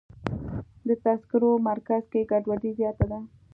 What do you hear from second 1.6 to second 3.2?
مرکز کې ګډوډي زیاته ده.